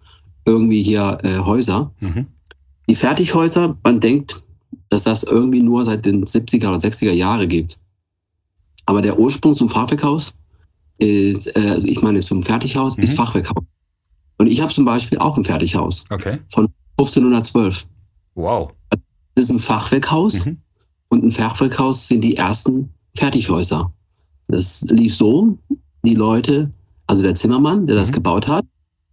irgendwie 0.45 0.83
hier 0.83 1.17
äh, 1.23 1.39
Häuser. 1.39 1.91
Mhm. 2.01 2.27
Die 2.87 2.95
Fertighäuser, 2.95 3.77
man 3.83 3.99
denkt, 3.99 4.43
dass 4.89 5.03
das 5.03 5.23
irgendwie 5.23 5.61
nur 5.61 5.85
seit 5.85 6.05
den 6.05 6.25
70er 6.25 6.67
oder 6.69 6.77
60er 6.77 7.11
Jahre 7.11 7.47
gibt. 7.47 7.79
Aber 8.85 9.01
der 9.01 9.17
Ursprung 9.19 9.55
zum 9.55 9.69
Fachwerkhaus 9.69 10.33
ist, 10.99 11.47
äh, 11.55 11.77
ich 11.79 12.01
meine 12.01 12.19
zum 12.21 12.43
Fertighaus, 12.43 12.97
Mhm. 12.97 13.03
ist 13.03 13.15
Fachwerkhaus. 13.15 13.63
Und 14.37 14.47
ich 14.47 14.61
habe 14.61 14.71
zum 14.73 14.85
Beispiel 14.85 15.17
auch 15.17 15.37
ein 15.37 15.43
Fertighaus, 15.43 16.05
Okay. 16.09 16.39
1512. 16.97 17.87
Wow. 18.35 18.73
Das 19.33 19.45
ist 19.45 19.49
ein 19.51 19.59
Fachwerkhaus 19.59 20.45
Mhm. 20.45 20.57
und 21.09 21.23
ein 21.23 21.31
Fachwerkhaus 21.31 22.07
sind 22.07 22.21
die 22.21 22.37
ersten 22.37 22.93
Fertighäuser. 23.15 23.91
Das 24.47 24.81
lief 24.81 25.15
so, 25.15 25.57
die 26.03 26.13
Leute, 26.15 26.71
also 27.07 27.21
der 27.21 27.35
Zimmermann, 27.35 27.87
der 27.87 27.95
das 27.95 28.09
Mhm. 28.09 28.15
gebaut 28.15 28.47
hat, 28.47 28.65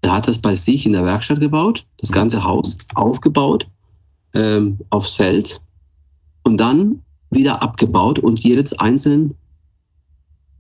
der 0.03 0.13
hat 0.13 0.27
das 0.29 0.39
bei 0.39 0.55
sich 0.55 0.87
in 0.87 0.93
der 0.93 1.05
Werkstatt 1.05 1.41
gebaut, 1.41 1.87
das 1.99 2.11
Mhm. 2.11 2.15
ganze 2.15 2.45
Haus 2.45 2.79
aufgebaut, 2.95 3.67
ähm, 4.35 4.79
aufs 4.91 5.15
Feld 5.15 5.61
und 6.43 6.57
dann 6.59 7.03
wieder 7.31 7.63
abgebaut 7.63 8.19
und 8.19 8.41
jedes 8.41 8.79
einzelne 8.79 9.31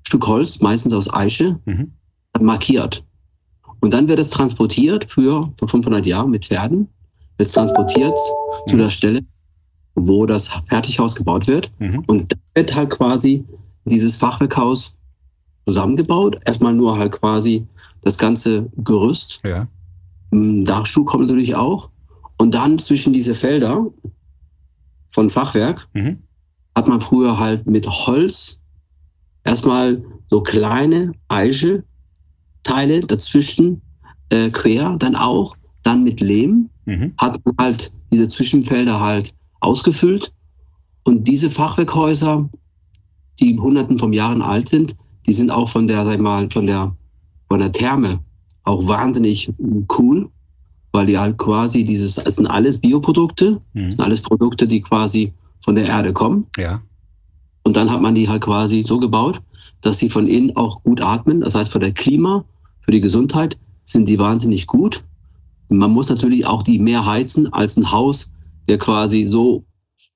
Stück 0.06 0.26
Holz, 0.26 0.60
meistens 0.60 0.92
aus 0.92 1.12
Eiche, 1.12 1.58
Mhm. 1.64 1.92
markiert. 2.40 3.04
Und 3.80 3.92
dann 3.94 4.08
wird 4.08 4.18
es 4.18 4.30
transportiert 4.30 5.10
für, 5.10 5.52
für 5.58 5.68
500 5.68 6.06
Jahre 6.06 6.28
mit 6.28 6.46
Pferden, 6.46 6.88
wird 7.36 7.48
es 7.48 7.52
transportiert 7.54 8.16
zu 8.68 8.74
Mhm. 8.76 8.78
der 8.78 8.90
Stelle, 8.90 9.20
wo 9.94 10.26
das 10.26 10.48
Fertighaus 10.68 11.14
gebaut 11.14 11.46
wird. 11.46 11.70
Mhm. 11.78 12.04
Und 12.06 12.32
da 12.32 12.36
wird 12.54 12.74
halt 12.74 12.90
quasi 12.90 13.44
dieses 13.84 14.16
Fachwerkhaus 14.16 14.96
zusammengebaut. 15.66 16.38
Erstmal 16.44 16.74
nur 16.74 16.98
halt 16.98 17.12
quasi 17.12 17.66
das 18.02 18.18
ganze 18.18 18.70
Gerüst. 18.76 19.40
Ja. 19.44 19.68
Dachstuhl 20.30 21.04
kommt 21.04 21.26
natürlich 21.26 21.54
auch. 21.54 21.90
Und 22.38 22.54
dann 22.54 22.78
zwischen 22.78 23.12
diese 23.12 23.34
Felder 23.34 23.86
von 25.12 25.30
Fachwerk 25.30 25.88
Mhm. 25.92 26.22
hat 26.74 26.88
man 26.88 27.00
früher 27.00 27.38
halt 27.38 27.66
mit 27.66 27.86
Holz 27.86 28.60
erstmal 29.44 30.02
so 30.30 30.40
kleine 30.42 31.12
Eiche-Teile 31.28 33.00
dazwischen 33.00 33.82
äh, 34.30 34.50
quer, 34.50 34.96
dann 34.98 35.14
auch, 35.14 35.56
dann 35.82 36.02
mit 36.04 36.20
Lehm 36.20 36.70
Mhm. 36.86 37.12
hat 37.18 37.38
man 37.44 37.54
halt 37.58 37.92
diese 38.10 38.28
Zwischenfelder 38.28 38.98
halt 39.00 39.34
ausgefüllt. 39.60 40.32
Und 41.04 41.28
diese 41.28 41.50
Fachwerkhäuser, 41.50 42.48
die 43.38 43.58
hunderten 43.58 43.98
von 43.98 44.12
Jahren 44.12 44.40
alt 44.42 44.68
sind, 44.68 44.96
die 45.26 45.32
sind 45.32 45.50
auch 45.50 45.68
von 45.68 45.86
der, 45.88 46.04
sag 46.04 46.14
ich 46.16 46.20
mal, 46.20 46.48
von 46.50 46.66
der, 46.66 46.94
von 47.48 47.58
der 47.60 47.72
Therme 47.72 48.20
auch 48.64 48.86
wahnsinnig 48.86 49.52
cool, 49.98 50.28
weil 50.92 51.06
die 51.06 51.18
halt 51.18 51.38
quasi 51.38 51.84
dieses, 51.84 52.18
es 52.18 52.36
sind 52.36 52.46
alles 52.46 52.78
Bioprodukte, 52.78 53.60
Mhm. 53.74 53.90
sind 53.92 54.00
alles 54.00 54.20
Produkte, 54.20 54.66
die 54.66 54.80
quasi 54.80 55.32
von 55.64 55.74
der 55.74 55.86
Erde 55.86 56.12
kommen. 56.12 56.46
Ja. 56.56 56.80
Und 57.64 57.76
dann 57.76 57.90
hat 57.90 58.00
man 58.02 58.14
die 58.14 58.28
halt 58.28 58.42
quasi 58.42 58.82
so 58.82 58.98
gebaut, 58.98 59.40
dass 59.80 59.98
sie 59.98 60.10
von 60.10 60.26
innen 60.28 60.56
auch 60.56 60.82
gut 60.82 61.00
atmen. 61.00 61.40
Das 61.40 61.54
heißt, 61.54 61.70
für 61.72 61.78
der 61.78 61.92
Klima, 61.92 62.44
für 62.80 62.90
die 62.92 63.00
Gesundheit 63.00 63.56
sind 63.84 64.08
die 64.08 64.18
wahnsinnig 64.18 64.66
gut. 64.66 65.02
Man 65.68 65.90
muss 65.92 66.08
natürlich 66.08 66.46
auch 66.46 66.62
die 66.62 66.78
mehr 66.78 67.06
heizen 67.06 67.52
als 67.52 67.76
ein 67.76 67.90
Haus, 67.92 68.30
der 68.68 68.78
quasi 68.78 69.26
so, 69.26 69.64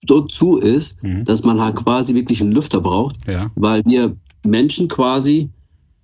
so 0.09 0.21
zu 0.23 0.59
ist, 0.59 1.03
Mhm. 1.03 1.25
dass 1.25 1.43
man 1.45 1.61
halt 1.61 1.77
quasi 1.77 2.15
wirklich 2.15 2.41
einen 2.43 2.53
Lüfter 2.53 2.81
braucht, 2.81 3.17
Ja. 3.27 3.51
weil 3.57 3.83
wir 3.87 4.17
Menschen 4.47 4.89
quasi 4.89 5.51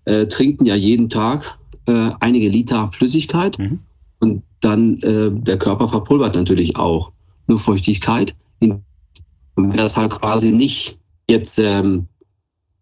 äh, 0.05 0.27
trinken 0.27 0.67
ja 0.67 0.75
jeden 0.75 1.09
Tag 1.09 1.59
äh, 1.87 2.11
einige 2.21 2.49
Liter 2.49 2.91
Flüssigkeit 2.93 3.59
Mhm. 3.59 3.79
und 4.21 4.43
dann 4.61 4.99
äh, 5.01 5.31
der 5.33 5.59
Körper 5.59 5.89
verpulvert 5.89 6.35
natürlich 6.37 6.77
auch 6.77 7.11
nur 7.49 7.59
Feuchtigkeit. 7.59 8.35
Und 8.61 8.83
wenn 9.57 9.77
das 9.77 9.97
halt 9.97 10.13
quasi 10.13 10.53
nicht 10.53 10.99
jetzt 11.29 11.59
ähm, 11.59 12.07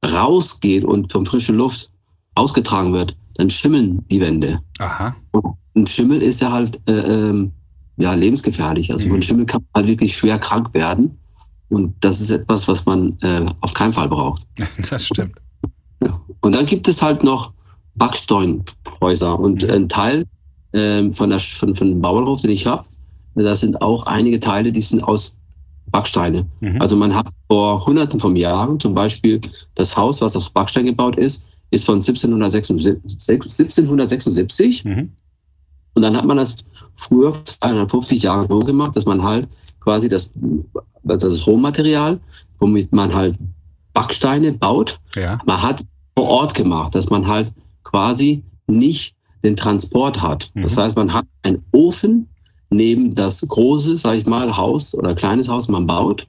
rausgeht 0.05 0.85
und 0.85 1.11
von 1.13 1.27
frischer 1.27 1.53
Luft 1.53 1.91
ausgetragen 2.35 2.93
wird, 2.93 3.17
dann 3.35 3.51
schimmeln 3.51 4.05
die 4.11 4.21
Wände. 4.21 4.61
Aha. 4.79 5.17
Und 5.33 5.57
ein 5.75 5.87
Schimmel 5.87 6.23
ist 6.23 6.41
ja 6.41 6.53
halt 6.53 6.81
äh, 6.89 6.93
ähm, 6.93 7.53
ja, 7.97 8.15
lebensgefährlich. 8.15 8.93
Also 8.93 9.07
Mhm. 9.07 9.11
von 9.13 9.23
Schimmel 9.23 9.47
kann 9.47 9.63
man 9.73 9.83
halt 9.83 9.89
wirklich 9.91 10.17
schwer 10.17 10.39
krank 10.39 10.73
werden. 10.75 11.19
Und 11.69 11.95
das 12.01 12.21
ist 12.21 12.31
etwas, 12.31 12.67
was 12.69 12.85
man 12.87 13.19
äh, 13.21 13.47
auf 13.61 13.75
keinen 13.75 13.93
Fall 13.93 14.09
braucht. 14.09 14.47
Das 14.91 15.07
stimmt. 15.07 15.37
Ja. 16.03 16.21
Und 16.41 16.55
dann 16.55 16.67
gibt 16.67 16.89
es 16.89 17.03
halt 17.03 17.23
noch 17.25 17.53
Backsteinhäuser. 17.97 19.39
Und 19.39 19.63
Mhm. 19.65 19.71
ein 19.71 19.89
Teil 19.89 20.27
ähm, 20.73 21.13
von, 21.13 21.31
der, 21.31 21.41
von, 21.41 21.75
von 21.75 21.89
dem 21.89 22.01
Bauernhof, 22.01 22.43
den 22.43 22.51
ich 22.51 22.67
habe, 22.67 22.85
da 23.35 23.57
sind 23.57 23.81
auch 23.83 24.07
einige 24.07 24.41
Teile, 24.41 24.73
die 24.73 24.81
sind 24.81 25.03
aus 25.03 25.35
Backsteine. 25.91 26.47
Mhm. 26.61 26.81
Also 26.81 26.97
man 26.97 27.15
hat 27.15 27.27
vor 27.49 27.85
hunderten 27.87 28.21
von 28.21 28.37
Jahren 28.37 28.79
zum 28.79 28.95
Beispiel 28.95 29.41
das 29.75 29.97
Haus, 29.97 30.21
was 30.21 30.37
aus 30.37 30.51
Backstein 30.51 30.87
gebaut 30.87 31.17
ist, 31.17 31.45
ist 31.71 31.85
von 31.85 31.97
1776. 32.01 33.19
1776 33.29 34.85
Mhm. 34.85 35.13
und 35.95 36.03
dann 36.03 36.17
hat 36.17 36.25
man 36.25 36.37
das 36.37 36.57
früher, 36.95 37.33
250 37.45 38.23
Jahre 38.23 38.47
so 38.49 38.59
gemacht, 38.61 38.95
dass 38.97 39.07
man 39.07 39.23
halt 39.23 39.49
quasi 39.81 40.09
das, 40.09 40.33
das 41.03 41.47
Rohmaterial, 41.47 42.21
womit 42.59 42.93
man 42.93 43.13
halt 43.15 43.37
Backsteine 43.95 44.53
baut, 44.53 45.01
Ja. 45.17 45.39
man 45.47 45.63
hat 45.63 45.83
vor 46.17 46.29
Ort 46.29 46.55
gemacht, 46.55 46.95
dass 46.95 47.11
man 47.11 47.27
halt 47.27 47.53
quasi 47.85 48.43
nicht 48.67 49.15
den 49.43 49.57
Transport 49.57 50.21
hat. 50.21 50.51
Das 50.55 50.77
Mhm. 50.77 50.81
heißt, 50.81 50.97
man 50.97 51.13
hat 51.13 51.27
einen 51.43 51.65
Ofen 51.73 52.29
neben 52.71 53.15
das 53.15 53.41
große, 53.47 53.97
sag 53.97 54.19
ich 54.19 54.27
mal, 54.27 54.57
Haus 54.57 54.95
oder 54.95 55.15
kleines 55.15 55.49
Haus, 55.49 55.69
man 55.69 55.87
baut. 55.87 56.29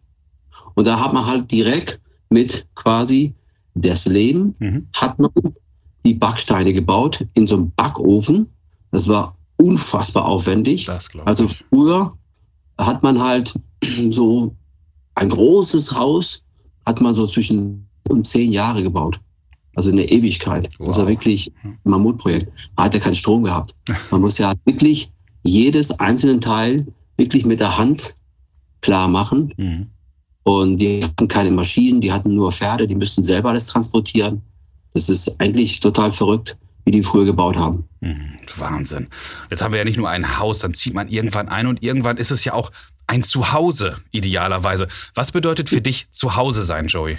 Und 0.75 0.85
da 0.85 0.99
hat 0.99 1.13
man 1.13 1.25
halt 1.25 1.51
direkt 1.51 1.99
mit 2.29 2.65
quasi 2.75 3.33
das 3.75 4.05
Lehm, 4.05 4.55
Mhm. 4.59 4.87
hat 4.93 5.19
man 5.19 5.29
die 6.05 6.13
Backsteine 6.13 6.73
gebaut 6.73 7.25
in 7.33 7.45
so 7.47 7.55
einem 7.55 7.71
Backofen. 7.71 8.47
Das 8.91 9.07
war 9.07 9.35
unfassbar 9.57 10.25
aufwendig. 10.25 10.85
Das 10.85 11.09
Also 11.25 11.47
früher 11.69 12.17
hat 12.77 13.03
man 13.03 13.21
halt 13.21 13.53
so 14.09 14.55
ein 15.15 15.29
großes 15.29 15.93
Haus, 15.95 16.43
hat 16.85 17.01
man 17.01 17.13
so 17.13 17.27
zwischen 17.27 17.87
und 18.09 18.25
zehn 18.25 18.51
Jahre 18.51 18.81
gebaut. 18.81 19.19
Also 19.75 19.91
eine 19.91 20.09
Ewigkeit. 20.09 20.65
Das 20.77 20.79
Wow. 20.79 20.97
war 20.97 21.07
wirklich 21.07 21.51
ein 21.63 21.77
Mammutprojekt. 21.83 22.51
Man 22.75 22.85
hat 22.85 22.93
ja 22.93 22.99
keinen 22.99 23.15
Strom 23.15 23.43
gehabt. 23.43 23.75
Man 24.09 24.21
muss 24.21 24.37
ja 24.37 24.53
wirklich 24.65 25.11
jedes 25.43 25.91
einzelne 25.99 26.39
Teil 26.39 26.87
wirklich 27.17 27.45
mit 27.45 27.59
der 27.59 27.77
Hand 27.77 28.15
klar 28.81 29.07
machen. 29.07 29.53
Mhm. 29.57 29.87
Und 30.43 30.77
die 30.79 31.03
hatten 31.03 31.27
keine 31.27 31.51
Maschinen, 31.51 32.01
die 32.01 32.11
hatten 32.11 32.33
nur 32.35 32.51
Pferde, 32.51 32.87
die 32.87 32.95
müssten 32.95 33.23
selber 33.23 33.49
alles 33.49 33.67
transportieren. 33.67 34.41
Das 34.93 35.07
ist 35.07 35.39
eigentlich 35.39 35.79
total 35.79 36.11
verrückt, 36.11 36.57
wie 36.83 36.91
die 36.91 37.03
früher 37.03 37.25
gebaut 37.25 37.55
haben. 37.55 37.85
Mhm. 38.01 38.33
Wahnsinn. 38.57 39.07
Jetzt 39.49 39.61
haben 39.61 39.71
wir 39.71 39.77
ja 39.77 39.85
nicht 39.85 39.97
nur 39.97 40.09
ein 40.09 40.39
Haus, 40.39 40.59
dann 40.59 40.73
zieht 40.73 40.93
man 40.93 41.07
irgendwann 41.07 41.47
ein 41.47 41.67
und 41.67 41.83
irgendwann 41.83 42.17
ist 42.17 42.31
es 42.31 42.43
ja 42.43 42.53
auch 42.53 42.71
ein 43.07 43.23
Zuhause, 43.23 43.97
idealerweise. 44.11 44.87
Was 45.15 45.31
bedeutet 45.31 45.69
für 45.69 45.81
dich 45.81 46.07
Zuhause 46.11 46.63
sein, 46.65 46.87
Joey? 46.87 47.17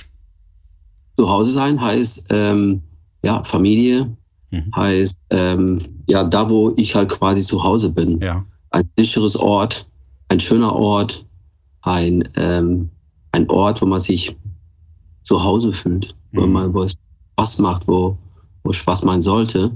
Zu 1.17 1.29
Hause 1.29 1.53
sein 1.53 1.81
heißt 1.81 2.27
ähm, 2.31 2.83
ja 3.25 3.43
Familie, 3.45 4.17
Mhm. 4.51 4.71
heißt 4.77 5.19
ähm, 5.31 5.79
ja 6.07 6.25
da, 6.25 6.49
wo 6.51 6.75
ich 6.77 6.95
halt 6.95 7.09
quasi 7.09 7.43
zu 7.43 7.63
Hause 7.65 7.89
bin. 7.91 8.21
Ja. 8.21 8.45
Ein 8.71 8.89
sicheres 8.99 9.35
Ort, 9.37 9.87
ein 10.29 10.41
schöner 10.41 10.75
Ort, 10.75 11.25
ein, 11.81 12.29
ähm, 12.37 12.91
ein 13.33 13.49
Ort, 13.49 13.81
wo 13.81 13.87
man 13.87 14.01
sich 14.01 14.37
zu 15.23 15.43
Hause 15.43 15.73
fühlt, 15.73 16.15
wo 16.33 16.43
Mhm. 16.43 16.53
man 16.53 16.75
wo 16.75 16.83
es 16.83 16.95
Spaß 17.33 17.59
macht, 17.61 17.89
wo, 17.89 18.19
wo 18.63 18.73
Spaß 18.73 19.05
machen 19.05 19.23
sollte. 19.23 19.71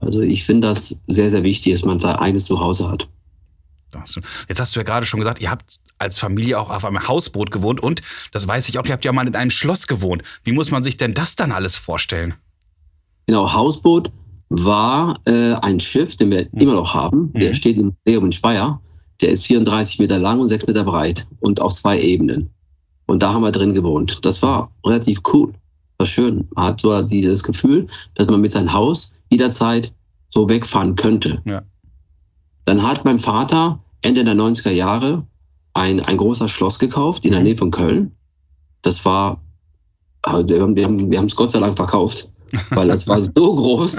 Also 0.00 0.20
ich 0.20 0.44
finde 0.44 0.68
das 0.68 0.94
sehr, 1.06 1.30
sehr 1.30 1.42
wichtig, 1.42 1.72
dass 1.72 1.84
man 1.86 1.98
sein 1.98 2.16
eigenes 2.16 2.44
Zuhause 2.44 2.88
hat. 2.90 3.08
Das- 3.90 4.18
Jetzt 4.48 4.60
hast 4.60 4.74
du 4.76 4.80
ja 4.80 4.84
gerade 4.84 5.06
schon 5.06 5.20
gesagt, 5.20 5.40
ihr 5.40 5.50
habt 5.50 5.78
als 5.98 6.18
Familie 6.18 6.58
auch 6.60 6.70
auf 6.70 6.84
einem 6.84 7.06
Hausboot 7.08 7.50
gewohnt 7.50 7.80
und 7.82 8.02
das 8.32 8.46
weiß 8.46 8.68
ich 8.68 8.78
auch, 8.78 8.84
ihr 8.86 8.92
habt 8.92 9.04
ja 9.04 9.12
mal 9.12 9.26
in 9.26 9.34
einem 9.34 9.50
Schloss 9.50 9.86
gewohnt. 9.86 10.22
Wie 10.44 10.52
muss 10.52 10.70
man 10.70 10.82
sich 10.84 10.96
denn 10.96 11.14
das 11.14 11.36
dann 11.36 11.52
alles 11.52 11.74
vorstellen? 11.76 12.34
Genau, 13.26 13.52
Hausboot 13.52 14.10
war 14.50 15.20
äh, 15.26 15.54
ein 15.54 15.80
Schiff, 15.80 16.16
den 16.16 16.30
wir 16.30 16.48
Mhm. 16.52 16.60
immer 16.60 16.72
noch 16.74 16.94
haben. 16.94 17.32
Der 17.34 17.50
Mhm. 17.50 17.54
steht 17.54 17.76
im 17.78 17.96
Museum 18.06 18.26
in 18.26 18.32
Speyer. 18.32 18.80
Der 19.20 19.30
ist 19.30 19.44
34 19.46 19.98
Meter 19.98 20.18
lang 20.18 20.38
und 20.40 20.48
6 20.48 20.66
Meter 20.66 20.84
breit 20.84 21.26
und 21.40 21.60
auf 21.60 21.74
zwei 21.74 22.00
Ebenen. 22.00 22.50
Und 23.06 23.22
da 23.22 23.32
haben 23.32 23.42
wir 23.42 23.52
drin 23.52 23.74
gewohnt. 23.74 24.24
Das 24.24 24.42
war 24.42 24.70
relativ 24.86 25.20
cool. 25.32 25.52
War 25.98 26.06
schön. 26.06 26.46
Man 26.54 26.64
hat 26.66 26.80
so 26.80 27.02
dieses 27.02 27.42
Gefühl, 27.42 27.86
dass 28.14 28.28
man 28.28 28.40
mit 28.40 28.52
seinem 28.52 28.72
Haus 28.72 29.12
jederzeit 29.30 29.92
so 30.30 30.48
wegfahren 30.48 30.94
könnte. 30.94 31.42
Ja. 31.44 31.62
Dann 32.68 32.82
hat 32.82 33.06
mein 33.06 33.18
Vater 33.18 33.78
Ende 34.02 34.24
der 34.24 34.34
90er 34.34 34.72
Jahre 34.72 35.26
ein, 35.72 36.00
ein 36.00 36.18
großes 36.18 36.50
Schloss 36.50 36.78
gekauft 36.78 37.24
in 37.24 37.32
der. 37.32 37.40
Nähe 37.40 37.56
von 37.56 37.70
Köln. 37.70 38.12
Das 38.82 39.02
war, 39.06 39.40
äh, 40.26 40.44
wir 40.46 40.84
haben 40.84 41.10
wir 41.10 41.22
es 41.24 41.34
Gott 41.34 41.52
sei 41.52 41.60
Dank 41.60 41.78
verkauft, 41.78 42.28
weil 42.68 42.88
das 42.88 43.08
war 43.08 43.24
so 43.24 43.30
groß, 43.56 43.96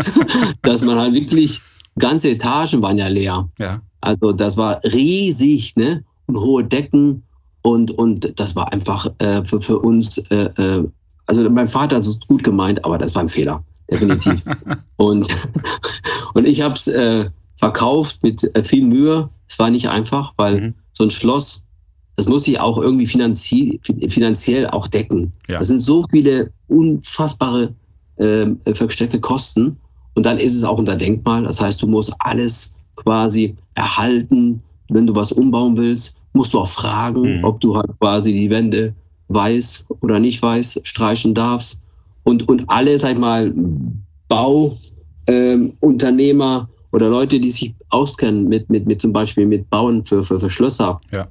dass 0.61 0.83
man 0.83 0.99
halt 0.99 1.15
wirklich, 1.15 1.59
ganze 1.97 2.29
Etagen 2.29 2.79
waren 2.83 2.99
ja 2.99 3.07
leer. 3.07 3.49
Ja. 3.57 3.81
Also 4.01 4.33
das 4.33 4.55
war 4.55 4.83
riesig, 4.83 5.75
ne? 5.75 6.03
Und 6.27 6.37
hohe 6.37 6.63
Decken 6.63 7.23
und, 7.63 7.89
und 7.89 8.39
das 8.39 8.55
war 8.55 8.71
einfach 8.71 9.07
äh, 9.17 9.43
für, 9.45 9.63
für 9.63 9.79
uns, 9.79 10.19
äh, 10.29 10.43
äh, 10.61 10.87
also 11.25 11.49
mein 11.49 11.67
Vater 11.67 11.95
hat 11.95 12.03
es 12.03 12.19
gut 12.19 12.43
gemeint, 12.43 12.85
aber 12.85 12.99
das 12.99 13.15
war 13.15 13.23
ein 13.23 13.29
Fehler, 13.29 13.63
definitiv. 13.89 14.43
und, 14.97 15.27
und 16.35 16.47
ich 16.47 16.61
habe 16.61 16.75
es 16.75 16.85
äh, 16.85 17.31
verkauft 17.59 18.23
mit 18.23 18.43
äh, 18.55 18.63
viel 18.63 18.85
Mühe. 18.85 19.29
Es 19.47 19.59
war 19.59 19.69
nicht 19.69 19.89
einfach, 19.89 20.33
weil 20.37 20.61
Mhm. 20.61 20.73
so 20.93 21.03
ein 21.03 21.11
Schloss, 21.11 21.63
das 22.15 22.27
muss 22.27 22.47
ich 22.47 22.59
auch 22.59 22.77
irgendwie 22.77 23.05
finanzie 23.07 23.79
finanziell 24.09 24.67
auch 24.67 24.87
decken. 24.87 25.33
Ja. 25.47 25.59
Das 25.59 25.67
sind 25.67 25.79
so 25.81 26.03
viele 26.09 26.51
unfassbare 26.67 27.73
ähm, 28.17 28.59
versteckte 28.73 29.19
Kosten. 29.19 29.77
Und 30.15 30.25
dann 30.25 30.37
ist 30.39 30.55
es 30.55 30.63
auch 30.63 30.77
unter 30.77 30.95
Denkmal. 30.95 31.43
Das 31.43 31.61
heißt, 31.61 31.81
du 31.81 31.87
musst 31.87 32.13
alles 32.19 32.73
quasi 32.95 33.55
erhalten. 33.75 34.61
Wenn 34.89 35.07
du 35.07 35.15
was 35.15 35.31
umbauen 35.31 35.77
willst, 35.77 36.17
musst 36.33 36.53
du 36.53 36.59
auch 36.59 36.67
fragen, 36.67 37.37
Mhm. 37.39 37.43
ob 37.45 37.61
du 37.61 37.75
halt 37.77 37.91
quasi 37.99 38.33
die 38.33 38.49
Wände 38.49 38.93
weiß 39.29 39.85
oder 40.01 40.19
nicht 40.19 40.41
weiß 40.41 40.81
streichen 40.83 41.33
darfst. 41.33 41.79
Und, 42.23 42.47
und 42.49 42.69
alle, 42.69 42.99
sag 42.99 43.13
ich 43.13 43.17
mal, 43.19 43.53
Bauunternehmer 44.27 44.77
ähm, 45.27 45.77
oder 46.91 47.09
Leute, 47.09 47.39
die 47.39 47.51
sich 47.51 47.73
auskennen 47.89 48.47
mit, 48.47 48.69
mit, 48.69 48.85
mit 48.87 49.01
zum 49.01 49.13
Beispiel 49.13 49.45
mit 49.45 49.69
Bauen 49.69 50.05
für, 50.05 50.23
für, 50.23 50.39
für 50.39 50.49
Schlösser, 50.49 50.99
Ja. 51.13 51.27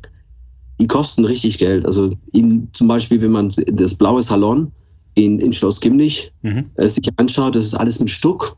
die 0.81 0.87
kosten 0.87 1.25
richtig 1.25 1.59
Geld. 1.59 1.85
Also 1.85 2.17
in, 2.33 2.69
zum 2.73 2.89
Beispiel, 2.89 3.21
wenn 3.21 3.33
man 3.33 3.53
das 3.67 3.95
blaue 3.95 4.23
Salon 4.23 4.71
in, 5.15 5.41
in 5.41 5.53
Schloss 5.53 5.81
Gimlich 5.81 6.33
Mhm. 6.43 6.67
äh, 6.77 6.89
sich 6.89 7.09
anschaut, 7.17 7.57
das 7.57 7.65
ist 7.65 7.75
alles 7.75 7.99
mit 7.99 8.11
Stuck 8.11 8.57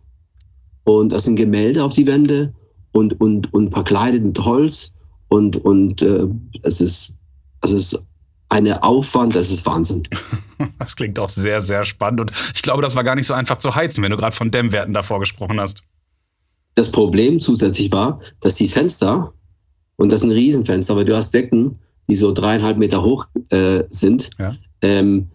und 0.84 1.10
das 1.10 1.24
sind 1.24 1.36
Gemälde 1.36 1.82
auf 1.84 1.94
die 1.94 2.06
Wände 2.06 2.52
und, 2.92 3.18
und, 3.20 3.52
und 3.54 3.70
verkleidet 3.70 4.22
mit 4.24 4.38
Holz 4.44 4.92
und, 5.28 5.56
und 5.64 6.02
äh, 6.02 6.26
es 6.62 6.80
ist, 6.80 7.14
es 7.62 7.70
ist 7.72 8.02
eine 8.48 8.82
Aufwand, 8.82 9.34
das 9.36 9.50
ist 9.50 9.64
Wahnsinn. 9.66 10.02
Das 10.78 10.94
klingt 10.94 11.18
auch 11.18 11.30
sehr, 11.30 11.62
sehr 11.62 11.86
spannend 11.86 12.20
und 12.20 12.32
ich 12.54 12.60
glaube, 12.60 12.82
das 12.82 12.94
war 12.94 13.02
gar 13.02 13.14
nicht 13.14 13.26
so 13.26 13.32
einfach 13.32 13.56
zu 13.56 13.74
heizen, 13.74 14.02
wenn 14.04 14.10
du 14.10 14.18
gerade 14.18 14.36
von 14.36 14.50
Dämmwerten 14.50 14.92
davor 14.92 15.18
gesprochen 15.18 15.58
hast. 15.58 15.84
Das 16.80 16.90
Problem 16.90 17.40
zusätzlich 17.40 17.92
war, 17.92 18.20
dass 18.40 18.54
die 18.54 18.66
Fenster, 18.66 19.34
und 19.96 20.10
das 20.10 20.22
sind 20.22 20.30
Riesenfenster, 20.30 20.94
aber 20.94 21.04
du 21.04 21.14
hast 21.14 21.34
Decken, 21.34 21.78
die 22.08 22.14
so 22.16 22.32
dreieinhalb 22.32 22.78
Meter 22.78 23.02
hoch 23.02 23.26
äh, 23.50 23.84
sind. 23.90 24.30
Ja. 24.38 24.56
Ähm, 24.80 25.28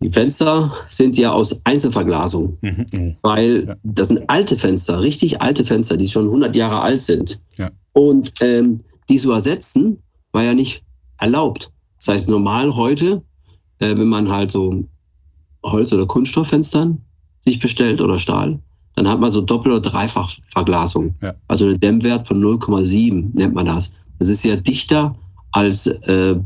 die 0.00 0.10
Fenster 0.10 0.72
sind 0.88 1.16
ja 1.16 1.30
aus 1.30 1.60
Einzelverglasung, 1.62 2.58
Mhm. 2.60 2.86
Mhm. 2.92 3.16
weil 3.22 3.66
Ja. 3.68 3.76
das 3.84 4.08
sind 4.08 4.28
alte 4.28 4.56
Fenster, 4.58 5.00
richtig 5.00 5.40
alte 5.40 5.64
Fenster, 5.64 5.96
die 5.96 6.08
schon 6.08 6.26
100 6.26 6.56
Jahre 6.56 6.80
alt 6.80 7.02
sind. 7.02 7.40
Ja. 7.56 7.70
Und 7.92 8.32
ähm, 8.40 8.80
die 9.08 9.18
zu 9.18 9.30
ersetzen, 9.30 10.02
war 10.32 10.42
ja 10.42 10.54
nicht 10.54 10.82
erlaubt. 11.18 11.70
Das 11.98 12.08
heißt, 12.08 12.28
normal 12.28 12.74
heute, 12.74 13.22
äh, 13.78 13.96
wenn 13.96 14.08
man 14.08 14.28
halt 14.28 14.50
so 14.50 14.82
Holz- 15.62 15.92
oder 15.92 16.06
Kunststofffenstern 16.06 17.00
sich 17.44 17.60
bestellt 17.60 18.00
oder 18.00 18.18
Stahl, 18.18 18.58
dann 18.94 19.08
hat 19.08 19.20
man 19.20 19.32
so 19.32 19.40
Doppel- 19.40 19.72
oder 19.72 19.90
Dreifachverglasung. 19.90 21.14
Ja. 21.20 21.34
Also 21.48 21.66
einen 21.66 21.80
Dämmwert 21.80 22.28
von 22.28 22.42
0,7 22.42 23.30
nennt 23.34 23.54
man 23.54 23.66
das. 23.66 23.92
Das 24.18 24.28
ist 24.28 24.44
ja 24.44 24.56
dichter 24.56 25.16
als, 25.50 25.86
äh, 25.86 26.36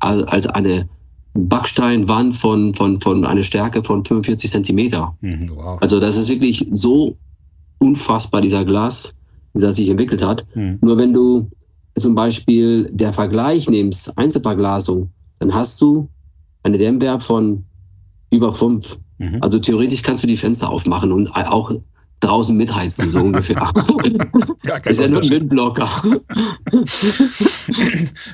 als 0.00 0.46
eine 0.46 0.88
Backsteinwand 1.34 2.36
von, 2.36 2.74
von, 2.74 3.00
von 3.00 3.24
einer 3.24 3.42
Stärke 3.42 3.82
von 3.82 4.04
45 4.04 4.50
Zentimeter. 4.50 5.16
Mhm. 5.20 5.50
Wow. 5.54 5.78
Also 5.80 6.00
das 6.00 6.16
ist 6.16 6.28
wirklich 6.28 6.66
so 6.72 7.16
unfassbar, 7.78 8.40
dieser 8.40 8.64
Glas, 8.64 9.14
der 9.54 9.72
sich 9.72 9.88
entwickelt 9.88 10.24
hat. 10.24 10.46
Mhm. 10.54 10.78
Nur 10.80 10.98
wenn 10.98 11.12
du 11.12 11.50
zum 11.98 12.14
Beispiel 12.14 12.90
der 12.92 13.12
Vergleich 13.12 13.68
nimmst, 13.68 14.16
Einzelverglasung, 14.16 15.10
dann 15.38 15.54
hast 15.54 15.80
du 15.80 16.08
eine 16.62 16.78
Dämmwert 16.78 17.22
von 17.22 17.64
über 18.30 18.52
fünf. 18.52 18.98
Mhm. 19.18 19.38
Also 19.40 19.58
theoretisch 19.58 20.02
kannst 20.02 20.22
du 20.22 20.26
die 20.26 20.36
Fenster 20.36 20.68
aufmachen 20.68 21.12
und 21.12 21.28
auch 21.28 21.72
draußen 22.20 22.56
mitheizen, 22.56 23.10
so 23.10 23.20
ungefähr. 23.20 23.56
Gar 24.62 24.80
kein 24.80 24.92
ist 24.92 25.00
ja 25.00 25.08
nur 25.08 25.22
ein. 25.22 25.30
Windblocker. 25.30 25.88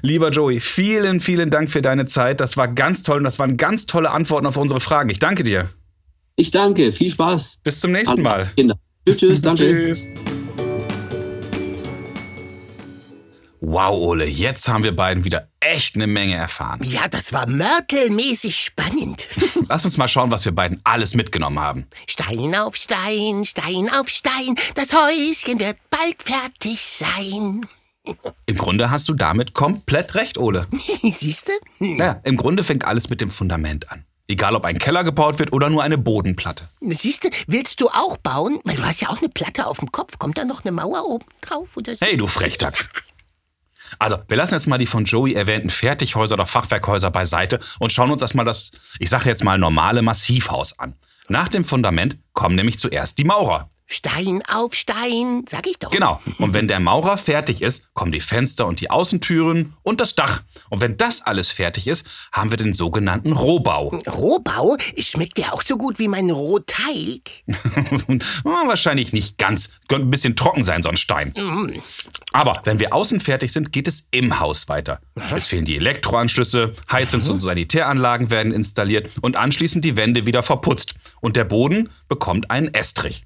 Lieber 0.02 0.30
Joey, 0.30 0.60
vielen, 0.60 1.20
vielen 1.20 1.50
Dank 1.50 1.70
für 1.70 1.82
deine 1.82 2.06
Zeit. 2.06 2.40
Das 2.40 2.56
war 2.56 2.68
ganz 2.68 3.02
toll 3.02 3.18
und 3.18 3.24
das 3.24 3.38
waren 3.38 3.56
ganz 3.56 3.86
tolle 3.86 4.10
Antworten 4.10 4.46
auf 4.46 4.56
unsere 4.56 4.80
Fragen. 4.80 5.10
Ich 5.10 5.18
danke 5.18 5.42
dir. 5.42 5.68
Ich 6.36 6.50
danke, 6.50 6.92
viel 6.92 7.10
Spaß. 7.10 7.58
Bis 7.62 7.80
zum 7.80 7.92
nächsten 7.92 8.22
Mal. 8.22 8.50
Kinder. 8.56 8.76
Tschüss, 9.06 9.16
tschüss, 9.16 9.42
danke. 9.42 9.64
Tschüss. 9.64 10.08
Wow, 13.64 13.96
Ole, 13.96 14.26
jetzt 14.26 14.68
haben 14.68 14.82
wir 14.82 14.94
beiden 14.94 15.24
wieder 15.24 15.46
echt 15.60 15.94
eine 15.94 16.08
Menge 16.08 16.34
erfahren. 16.34 16.80
Ja, 16.82 17.06
das 17.06 17.32
war 17.32 17.48
mörtelmäßig 17.48 18.58
spannend. 18.58 19.28
Lass 19.68 19.84
uns 19.84 19.96
mal 19.98 20.08
schauen, 20.08 20.32
was 20.32 20.44
wir 20.44 20.50
beiden 20.50 20.80
alles 20.82 21.14
mitgenommen 21.14 21.60
haben. 21.60 21.86
Stein 22.08 22.56
auf 22.56 22.74
Stein, 22.74 23.44
Stein 23.44 23.88
auf 23.88 24.08
Stein, 24.08 24.56
das 24.74 24.92
Häuschen 24.92 25.60
wird 25.60 25.76
bald 25.90 26.20
fertig 26.24 26.80
sein. 26.80 27.64
Im 28.46 28.58
Grunde 28.58 28.90
hast 28.90 29.08
du 29.08 29.14
damit 29.14 29.54
komplett 29.54 30.16
recht, 30.16 30.38
Ole. 30.38 30.66
Siehst 30.72 31.48
du? 31.78 31.84
Ja, 31.84 32.20
im 32.24 32.36
Grunde 32.36 32.64
fängt 32.64 32.84
alles 32.84 33.10
mit 33.10 33.20
dem 33.20 33.30
Fundament 33.30 33.92
an. 33.92 34.04
Egal, 34.26 34.56
ob 34.56 34.64
ein 34.64 34.78
Keller 34.78 35.04
gebaut 35.04 35.38
wird 35.38 35.52
oder 35.52 35.70
nur 35.70 35.84
eine 35.84 35.98
Bodenplatte. 35.98 36.68
Siehst 36.80 37.24
du, 37.24 37.30
willst 37.46 37.80
du 37.80 37.88
auch 37.88 38.16
bauen? 38.16 38.58
Weil 38.64 38.76
du 38.76 38.84
hast 38.84 39.02
ja 39.02 39.10
auch 39.10 39.18
eine 39.18 39.28
Platte 39.28 39.66
auf 39.66 39.78
dem 39.78 39.92
Kopf. 39.92 40.18
Kommt 40.18 40.36
da 40.38 40.44
noch 40.44 40.64
eine 40.64 40.72
Mauer 40.72 41.04
oben 41.06 41.26
drauf? 41.42 41.76
Oder 41.76 41.92
so? 41.92 41.98
Hey, 42.00 42.16
du 42.16 42.26
Frechdachs. 42.26 42.88
Also, 43.98 44.18
wir 44.28 44.36
lassen 44.36 44.54
jetzt 44.54 44.66
mal 44.66 44.78
die 44.78 44.86
von 44.86 45.04
Joey 45.04 45.34
erwähnten 45.34 45.70
Fertighäuser 45.70 46.34
oder 46.34 46.46
Fachwerkhäuser 46.46 47.10
beiseite 47.10 47.60
und 47.78 47.92
schauen 47.92 48.10
uns 48.10 48.22
erstmal 48.22 48.44
das, 48.44 48.72
ich 48.98 49.10
sage 49.10 49.28
jetzt 49.28 49.44
mal, 49.44 49.58
normale 49.58 50.02
Massivhaus 50.02 50.78
an. 50.78 50.94
Nach 51.28 51.48
dem 51.48 51.64
Fundament 51.64 52.18
kommen 52.32 52.56
nämlich 52.56 52.78
zuerst 52.78 53.18
die 53.18 53.24
Maurer. 53.24 53.68
Stein 53.92 54.42
auf 54.50 54.74
Stein, 54.74 55.44
sag 55.48 55.66
ich 55.66 55.78
doch. 55.78 55.90
Genau. 55.90 56.20
Und 56.38 56.54
wenn 56.54 56.66
der 56.66 56.80
Maurer 56.80 57.18
fertig 57.18 57.62
ist, 57.62 57.84
kommen 57.94 58.10
die 58.10 58.20
Fenster 58.20 58.66
und 58.66 58.80
die 58.80 58.90
Außentüren 58.90 59.74
und 59.82 60.00
das 60.00 60.14
Dach. 60.14 60.42
Und 60.70 60.80
wenn 60.80 60.96
das 60.96 61.22
alles 61.22 61.52
fertig 61.52 61.86
ist, 61.86 62.06
haben 62.32 62.50
wir 62.50 62.56
den 62.56 62.72
sogenannten 62.72 63.32
Rohbau. 63.32 63.90
Rohbau 64.06 64.76
schmeckt 64.98 65.38
ja 65.38 65.52
auch 65.52 65.62
so 65.62 65.76
gut 65.76 65.98
wie 65.98 66.08
mein 66.08 66.30
Rohteig. 66.30 67.44
Wahrscheinlich 68.44 69.12
nicht 69.12 69.38
ganz. 69.38 69.70
Könnte 69.88 70.06
ein 70.06 70.10
bisschen 70.10 70.36
trocken 70.36 70.64
sein, 70.64 70.82
so 70.82 70.88
ein 70.88 70.96
Stein. 70.96 71.34
Aber 72.32 72.60
wenn 72.64 72.78
wir 72.78 72.94
außen 72.94 73.20
fertig 73.20 73.52
sind, 73.52 73.72
geht 73.72 73.86
es 73.88 74.08
im 74.10 74.40
Haus 74.40 74.68
weiter. 74.68 75.00
Es 75.34 75.46
fehlen 75.46 75.66
die 75.66 75.76
Elektroanschlüsse, 75.76 76.74
Heizungs- 76.90 77.30
und 77.30 77.40
Sanitäranlagen 77.40 78.30
werden 78.30 78.52
installiert 78.52 79.10
und 79.20 79.36
anschließend 79.36 79.84
die 79.84 79.96
Wände 79.96 80.24
wieder 80.24 80.42
verputzt. 80.42 80.94
Und 81.20 81.36
der 81.36 81.44
Boden 81.44 81.90
bekommt 82.08 82.50
einen 82.50 82.72
Estrich. 82.72 83.24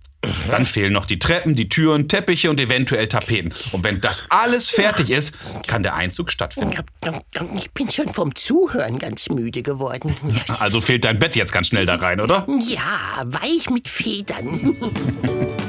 Dann 0.51 0.67
fehlen 0.67 0.93
noch 0.93 1.07
die 1.07 1.19
Treppen, 1.19 1.55
die 1.55 1.69
Türen, 1.69 2.09
Teppiche 2.09 2.51
und 2.51 2.61
eventuell 2.61 3.09
Tapeten. 3.09 3.53
Und 3.73 3.85
wenn 3.85 4.01
das 4.01 4.27
alles 4.29 4.69
fertig 4.69 5.11
ist, 5.11 5.35
kann 5.67 5.83
der 5.83 5.95
Einzug 5.95 6.31
stattfinden. 6.31 6.75
Ich 7.57 7.71
bin 7.73 7.91
schon 7.91 8.09
vom 8.09 8.35
Zuhören 8.35 8.99
ganz 8.99 9.29
müde 9.29 9.63
geworden. 9.63 10.15
Also 10.59 10.81
fehlt 10.81 11.05
dein 11.05 11.19
Bett 11.19 11.37
jetzt 11.37 11.53
ganz 11.53 11.69
schnell 11.69 11.87
da 11.87 11.97
rein, 11.97 12.21
oder? 12.21 12.47
Ja, 12.67 13.25
weich 13.25 13.69
mit 13.69 13.89
Federn. 13.89 14.75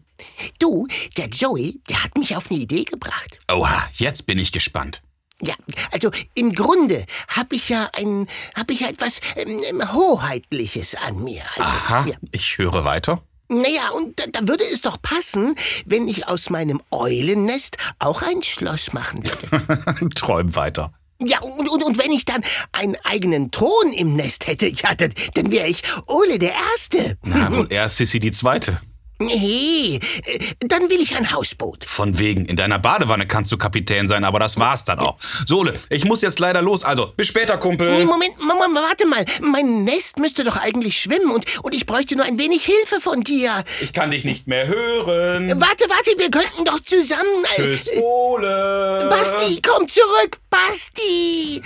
du, 0.60 0.88
der 1.18 1.28
Joey, 1.28 1.80
der 1.90 2.04
hat 2.04 2.18
mich 2.18 2.36
auf 2.36 2.50
eine 2.50 2.60
Idee 2.60 2.84
gebracht. 2.86 3.38
Oha, 3.52 3.88
jetzt 3.94 4.26
bin 4.26 4.40
ich 4.40 4.52
gespannt. 4.52 5.02
Ja, 5.42 5.54
also 5.92 6.10
im 6.34 6.54
Grunde 6.56 7.06
habe 7.28 7.56
ich 7.56 7.70
ja 7.70 7.90
ein, 7.96 8.28
habe 8.56 8.74
ich 8.74 8.80
ja 8.80 8.88
etwas 8.88 9.20
ähm, 9.36 9.62
Hoheitliches 9.94 10.96
an 10.96 11.24
mir. 11.24 11.44
Also, 11.58 11.62
Aha, 11.64 12.06
Ja. 12.08 12.16
ich 12.32 12.58
höre 12.58 12.84
weiter. 12.86 13.22
Naja, 13.50 13.90
und 13.96 14.20
da, 14.20 14.24
da 14.32 14.48
würde 14.48 14.64
es 14.64 14.82
doch 14.82 15.02
passen, 15.02 15.56
wenn 15.86 16.08
ich 16.08 16.28
aus 16.28 16.50
meinem 16.50 16.82
Eulennest 16.92 17.78
auch 18.00 18.22
ein 18.24 18.42
Schloss 18.42 18.94
machen 18.94 19.24
würde. 19.26 20.10
Träum 20.16 20.56
weiter. 20.56 20.94
Ja, 21.24 21.40
und, 21.42 21.68
und, 21.70 21.84
und 21.84 21.98
wenn 21.98 22.12
ich 22.12 22.26
dann 22.26 22.44
einen 22.72 22.96
eigenen 23.04 23.52
Thron 23.52 23.92
im 23.94 24.16
Nest 24.16 24.48
hätte, 24.48 24.68
ja, 24.68 24.94
dann, 24.96 25.12
dann 25.34 25.52
wäre 25.52 25.68
ich 25.68 25.82
Ole 26.08 26.38
der 26.38 26.54
Erste. 26.72 27.18
Na, 27.24 27.52
wohl 27.56 27.68
eher 27.70 27.90
Sissy 27.90 28.20
die 28.20 28.32
Zweite. 28.32 28.80
Nee, 29.20 30.00
äh, 30.26 30.40
dann 30.60 30.90
will 30.90 31.02
ich 31.02 31.16
ein 31.16 31.32
Hausboot. 31.32 31.86
Von 31.86 32.20
wegen, 32.20 32.46
in 32.46 32.56
deiner 32.56 32.80
Badewanne 32.80 33.26
kannst 33.28 33.52
du 33.52 33.58
Kapitän 33.58 34.08
sein, 34.08 34.24
aber 34.24 34.40
das 34.40 34.60
war's 34.60 34.84
dann 34.84 35.00
auch. 35.00 35.18
So, 35.46 35.60
Ole, 35.60 35.74
ich 35.90 36.06
muss 36.06 36.22
jetzt 36.22 36.40
leider 36.40 36.62
los, 36.62 36.84
also 36.84 37.08
bis 37.16 37.28
später, 37.28 37.56
Nee, 37.56 37.62
Kumpel. 37.62 38.06
Moment, 38.06 38.36
Mama, 38.40 38.68
warte 38.82 39.08
mal. 39.08 39.26
Mein 39.42 39.84
Nest 39.84 40.20
müsste 40.20 40.44
doch 40.44 40.58
eigentlich 40.58 41.02
schwimmen 41.02 41.32
und, 41.32 41.46
und 41.64 41.74
ich 41.74 41.86
bräuchte 41.86 42.16
nur 42.16 42.26
ein 42.26 42.38
wenig 42.38 42.64
Hilfe 42.66 43.02
von 43.02 43.22
dir. 43.22 43.64
Ich 43.82 43.94
kann 43.94 44.12
dich 44.12 44.24
nicht 44.24 44.48
mehr 44.48 44.68
hören. 44.68 45.50
Warte, 45.60 45.86
warte, 45.90 46.12
wir 46.18 46.30
könnten 46.30 46.66
doch 46.66 46.80
zusammen. 46.80 47.24
äh, 47.58 47.62
Tschüss, 47.64 47.90
Ole. 48.02 49.08
Basti, 49.10 49.62
komm 49.62 49.88
zurück, 49.88 50.40
Basti! 50.50 51.62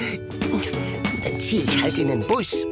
Dann 1.23 1.39
zieh 1.39 1.61
ich 1.67 1.81
halt 1.83 1.97
in 1.97 2.07
den 2.07 2.25
Bus. 2.27 2.65